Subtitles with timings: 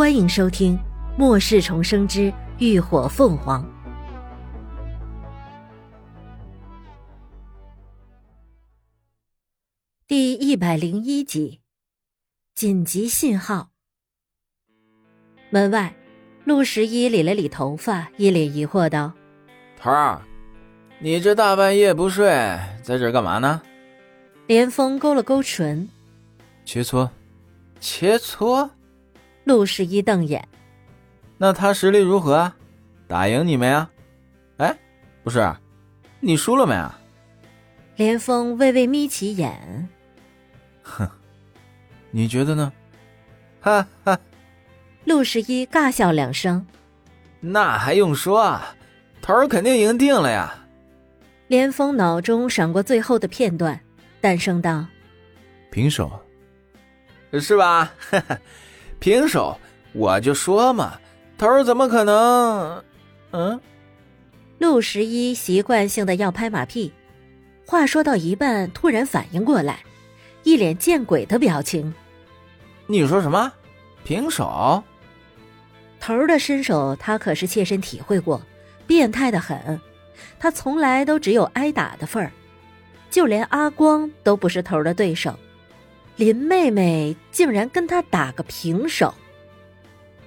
[0.00, 0.78] 欢迎收听
[1.18, 3.62] 《末世重生之浴火凤凰》
[10.08, 11.60] 第一百零一集。
[12.54, 13.72] 紧急信号。
[15.50, 15.94] 门外，
[16.46, 19.12] 陆十一理了理头发，一脸疑惑道
[19.76, 20.22] ：“头儿，
[20.98, 22.26] 你这大半夜不睡，
[22.82, 23.60] 在这干嘛呢？”
[24.48, 25.86] 连峰勾了勾唇
[26.64, 27.10] ：“切磋，
[27.78, 28.70] 切磋。”
[29.50, 30.46] 陆十一瞪眼
[31.36, 32.56] ：“那他实力如何啊？
[33.08, 33.90] 打赢你没啊？
[34.58, 34.78] 哎，
[35.24, 35.52] 不是，
[36.20, 36.96] 你输了没啊？”
[37.98, 39.88] 连峰微微眯起眼
[40.84, 41.08] ：“哼，
[42.12, 42.72] 你觉得呢？”
[43.60, 44.16] 哈哈。
[45.04, 46.64] 陆十一尬笑两声
[47.40, 48.76] ：“那还用说啊？
[49.20, 50.54] 头儿肯定赢定了呀！”
[51.48, 53.80] 连峰脑中闪过最后的片段，
[54.20, 54.86] 淡声道
[55.72, 56.08] ：“平手，
[57.40, 57.92] 是吧？”
[59.00, 59.58] 平手，
[59.94, 61.00] 我就说嘛，
[61.38, 62.84] 头儿怎么可能？
[63.30, 63.58] 嗯，
[64.58, 66.92] 陆十一习惯性的要拍马屁，
[67.66, 69.80] 话说到一半，突然反应过来，
[70.42, 71.92] 一脸见鬼的表情。
[72.86, 73.50] 你说什么？
[74.04, 74.82] 平手？
[75.98, 78.40] 头儿的身手，他可是切身体会过，
[78.86, 79.80] 变态的很。
[80.38, 82.30] 他从来都只有挨打的份儿，
[83.10, 85.34] 就连阿光都不是头儿的对手。
[86.20, 89.14] 林妹妹竟然跟他打个平手，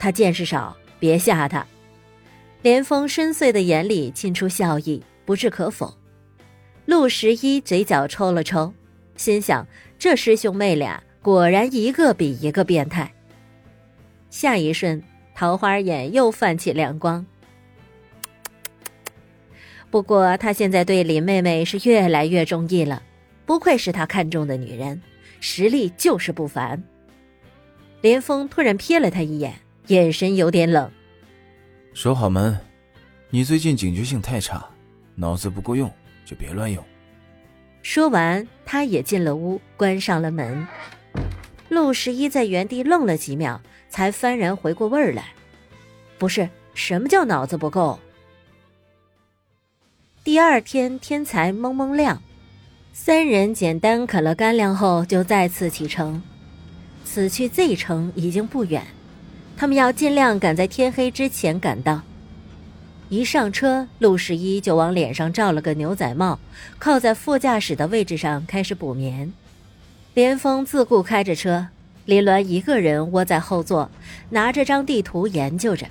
[0.00, 1.64] 他见识少，别吓他。
[2.60, 5.96] 连峰深邃的眼里沁出笑意，不置可否。
[6.86, 8.74] 陆十一嘴角抽了抽，
[9.16, 9.64] 心想：
[9.96, 13.14] 这师兄妹俩果然一个比一个变态。
[14.28, 15.00] 下一瞬，
[15.36, 17.24] 桃花眼又泛起亮光。
[19.88, 23.04] 不过他现在对林妹妹是越来越中意了，
[23.44, 25.00] 不愧是他看中的女人。
[25.48, 26.82] 实力就是不凡。
[28.00, 29.54] 连峰突然瞥了他一眼，
[29.86, 30.90] 眼神有点冷。
[31.94, 32.58] 守好门，
[33.30, 34.68] 你最近警觉性太差，
[35.14, 35.88] 脑子不够用
[36.24, 36.82] 就别乱用。
[37.80, 40.66] 说完，他也进了屋，关上了门。
[41.68, 45.26] 陆十一在原地愣了几秒，才幡然回过味儿来。
[46.18, 48.00] 不是，什么叫脑子不够？
[50.24, 52.20] 第二天天才蒙蒙亮。
[52.98, 56.22] 三人简单啃了干粮后，就再次启程。
[57.04, 58.84] 此去 Z 城已经不远，
[59.54, 62.00] 他们要尽量赶在天黑之前赶到。
[63.10, 66.40] 一上车，陆十一就往脸上罩了个牛仔帽，
[66.78, 69.30] 靠在副驾驶的位置上开始补眠。
[70.14, 71.68] 连峰自顾开着车，
[72.06, 73.90] 林鸾一个人窝在后座，
[74.30, 75.86] 拿着张地图研究着。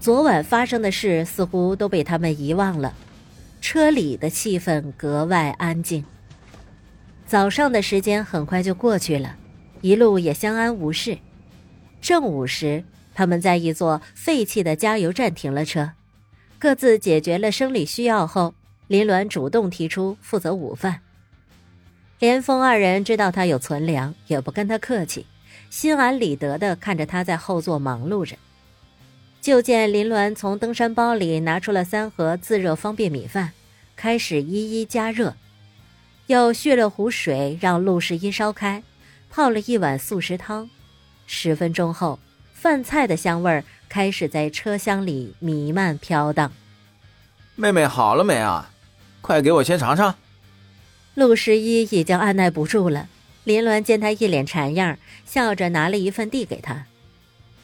[0.00, 2.94] 昨晚发生的事似乎都被他们遗忘了。
[3.70, 6.02] 车里的气氛格外安静。
[7.26, 9.36] 早上的时间很快就过去了，
[9.82, 11.18] 一路也相安无事。
[12.00, 12.82] 正午时，
[13.14, 15.90] 他们在一座废弃的加油站停了车，
[16.58, 18.54] 各自解决了生理需要后，
[18.86, 21.00] 林鸾主动提出负责午饭。
[22.20, 25.26] 连峰二人知道他有存粮，也不跟他客气，
[25.68, 28.34] 心安理得的看着他在后座忙碌着。
[29.42, 33.52] 就见林鸾从登山包里拿出了三盒自热方便米饭，
[34.00, 35.34] 开始一一加热，
[36.28, 38.80] 又续了壶水让陆十一烧开，
[39.28, 40.70] 泡了一碗素食汤。
[41.26, 42.20] 十分钟后，
[42.54, 46.52] 饭菜的香味儿开始在车厢里弥漫飘荡。
[47.56, 48.70] 妹妹好了没啊？
[49.20, 50.14] 快给我先尝尝。
[51.14, 53.08] 陆十一已经按耐不住了，
[53.42, 56.86] 林鸾见他一脸馋样，笑着拿了一份递给他。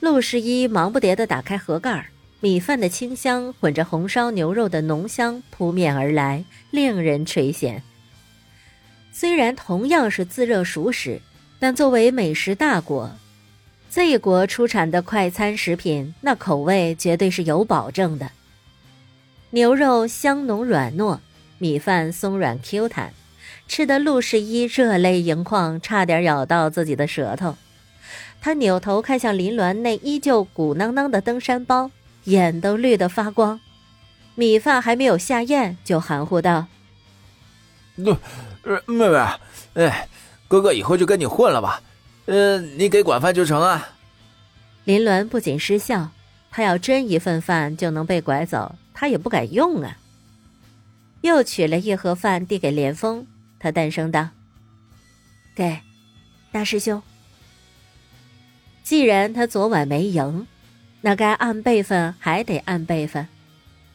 [0.00, 2.08] 陆十一忙不迭地打开盒盖
[2.42, 7.82] 米饭的清香混着红烧牛肉的浓香扑面而来，令人垂涎。
[9.12, 11.20] 虽然同样是自热熟食，
[11.60, 13.12] 但作为美食大国
[13.90, 18.32] ，Z 国出产的快餐食品，那口味绝对是有保证的。
[19.50, 21.20] 牛肉香浓软糯，
[21.58, 23.12] 米饭松软 Q 弹，
[23.68, 27.56] 吃得陆十一热泪盈眶，差点咬到自己的舌头。
[28.40, 31.92] 他扭头看向林鸾那依旧鼓囊囊的登山包，
[32.24, 33.60] 眼都绿得发光。
[34.34, 36.66] 米饭还没有下咽，就含糊道
[37.96, 38.16] ：“妹
[38.86, 39.16] 妹，
[39.74, 40.08] 哎，
[40.48, 41.82] 哥哥以后就跟你混了吧，
[42.26, 43.90] 呃，你给管饭就成啊。”
[44.84, 46.10] 林鸾不仅失笑，
[46.50, 49.98] 他要真一份饭就能被拐走，他也不敢用啊。
[51.20, 53.26] 又取了一盒饭递给连峰，
[53.58, 54.30] 他淡声道
[55.54, 55.80] ：“给，
[56.50, 57.02] 大师兄。”
[58.82, 60.46] 既然他昨晚没赢，
[61.02, 63.28] 那该按辈分还得按辈分。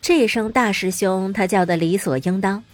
[0.00, 2.64] 这声大师兄，他叫的理所应当。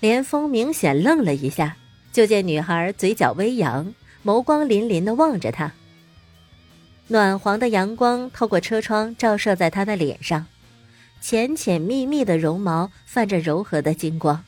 [0.00, 1.76] 连峰明显愣了一下，
[2.12, 3.94] 就见女孩嘴角微扬，
[4.24, 5.72] 眸光粼粼的望着他。
[7.08, 10.46] 暖黄的阳光透过车窗照射在他的脸上，
[11.20, 14.44] 浅浅密密的绒毛泛着柔和的金光，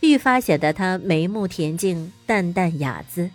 [0.00, 3.30] 愈发显得他眉目恬静、淡淡雅姿。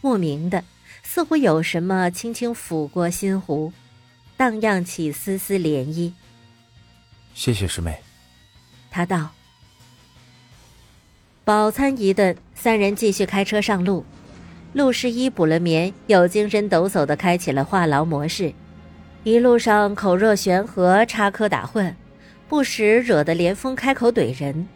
[0.00, 0.64] 莫名的，
[1.02, 3.72] 似乎有什么轻轻抚过心湖，
[4.42, 6.10] 荡漾起丝丝涟漪。
[7.32, 8.00] 谢谢师妹，
[8.90, 9.28] 他道。
[11.44, 14.04] 饱餐一顿，三人继续开车上路。
[14.72, 18.52] 陆十一补了眠，又精神抖擞地开启了话痨模式，
[19.22, 21.94] 一路上口若悬河，插科打诨，
[22.48, 24.66] 不时惹得连峰开口怼人。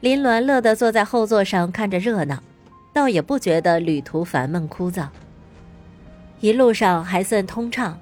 [0.00, 2.42] 林鸾乐得坐在后座上看着热闹，
[2.92, 5.08] 倒也不觉得旅途烦闷枯燥。
[6.40, 7.98] 一路上还算通畅，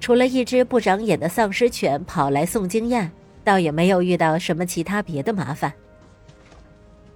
[0.00, 3.12] 除了一只不长眼的丧尸犬跑来送经验，
[3.44, 5.72] 倒也没有遇到什么其他别的麻烦。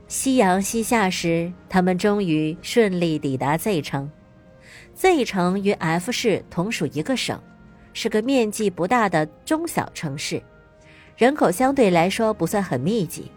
[0.06, 4.10] 夕阳西下时，他们终于顺利抵达 Z 城。
[4.94, 7.40] Z 城与 F 市同属一个省，
[7.94, 10.40] 是个面积不大的中小城市，
[11.16, 13.30] 人口相对来说不算很密集。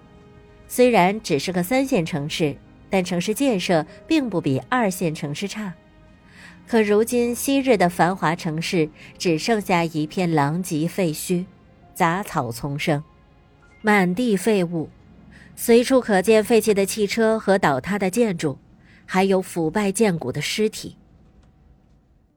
[0.67, 2.55] 虽然只是个三线城市，
[2.89, 5.73] 但城市建设并不比二线城市差。
[6.67, 11.45] 可如今，昔日的繁华城市只剩下一片狼藉废墟，
[11.93, 13.01] 杂草丛生，
[13.81, 14.89] 满地废物。
[15.55, 18.59] 随处可见废弃的汽车和倒塌的建筑，
[19.05, 20.97] 还有腐败见骨的尸体。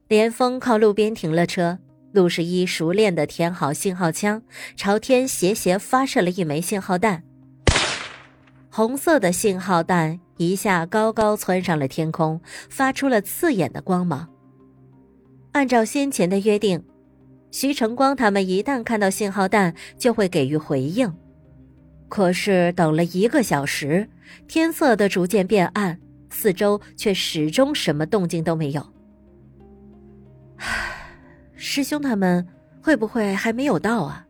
[0.07, 1.81] 连峰靠路边停了车，
[2.13, 4.43] 陆十一熟练地填好信号枪，
[4.77, 7.25] 朝天斜斜发射了一枚信号弹。
[8.81, 12.41] 红色的信号弹一下高高窜上了天空，
[12.71, 14.27] 发出了刺眼的光芒。
[15.53, 16.83] 按照先前的约定，
[17.51, 21.15] 徐成光他们一旦看到信号弹，就会给予回应。
[22.09, 24.09] 可是等了一个小时，
[24.49, 26.01] 天色的逐渐变暗，
[26.31, 28.83] 四周却始终什么动静都没有。
[31.55, 32.49] 师兄他们
[32.83, 34.25] 会不会还没有到啊？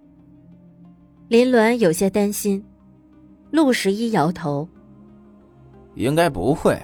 [1.29, 2.64] 林鸾有些担心。
[3.50, 4.69] 陆十一摇头
[5.94, 6.81] ：“应该不会，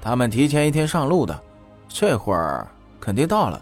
[0.00, 1.42] 他们提前一天上路的，
[1.88, 2.66] 这会儿
[3.00, 3.60] 肯定到了。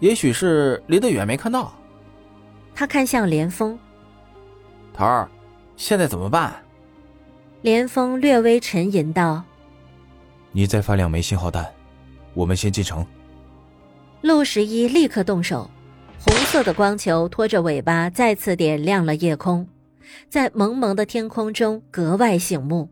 [0.00, 1.72] 也许是离得远没看到。”
[2.74, 3.78] 他看向连峰
[4.92, 5.28] ：“头儿。”
[5.76, 6.52] 现在怎么办？
[7.62, 9.44] 连峰略微沉吟道
[10.50, 11.64] ：“你再发两枚信号弹，
[12.34, 13.06] 我们先进城。”
[14.22, 15.70] 陆十一立刻动手，
[16.18, 19.64] 红色的光球拖着尾巴再次点亮了夜空，
[20.28, 22.88] 在蒙蒙的天空中格外醒目。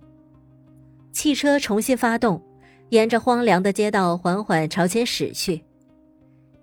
[1.12, 2.42] 汽车重新发动，
[2.90, 5.62] 沿着荒凉的街道缓缓朝前驶去。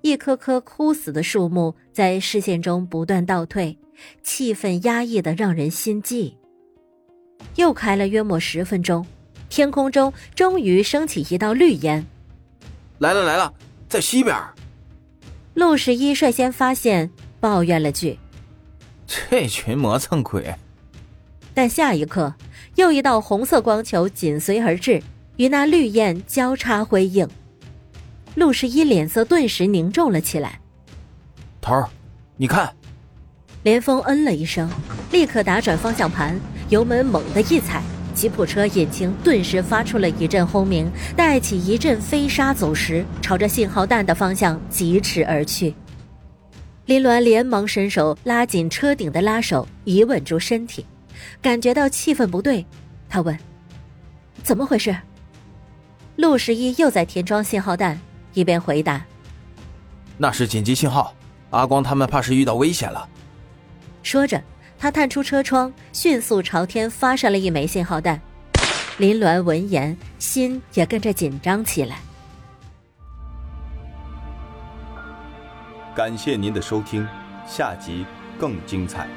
[0.01, 3.77] 一棵棵枯死的树木在视线中不断倒退。
[4.23, 6.35] 气氛压抑的让人心悸。
[7.55, 9.05] 又开了约莫十分钟，
[9.49, 12.03] 天空中终于升起一道绿烟。
[12.97, 13.53] 来了来了，
[13.87, 14.35] 在西边。
[15.53, 18.17] 陆十一率先发现，抱怨了句
[19.05, 20.55] ：“这群磨蹭鬼。”
[21.53, 22.33] 但下一刻，
[22.75, 25.01] 又一道红色光球紧随而至，
[25.37, 27.27] 与那绿焰交叉辉映。
[28.35, 30.59] 陆十一脸色顿时凝重了起来。
[31.61, 31.89] 头儿，
[32.37, 32.73] 你看。
[33.61, 34.69] 连峰嗯了一声，
[35.11, 36.37] 立刻打转方向盘，
[36.69, 37.81] 油门猛地一踩，
[38.13, 45.73] 吉普车引擎顿时发出了一阵轰鸣，带起一阵飞沙走石，朝着信号弹的方向疾驰而去。
[46.85, 50.85] 林鸾连忙伸手拉紧车顶的拉手，以稳住身体，
[51.41, 52.65] 感觉到气氛不对，
[53.07, 53.37] 他问
[54.43, 54.93] ：“怎么回事？”
[56.17, 57.97] 陆十一又在填装信号弹，
[58.33, 59.05] 一边回答
[60.17, 61.15] ：“那是紧急信号，
[61.51, 63.07] 阿光他们怕是遇到危险了。”
[64.03, 64.43] 说着，
[64.77, 68.19] 他探出车窗，迅速朝天发射了一枚信号弹。
[68.97, 71.99] 林鸾闻言，心也跟着紧张起来。
[75.95, 77.07] 感谢您的收听，
[77.45, 78.03] 下集
[78.39, 79.07] 更精彩。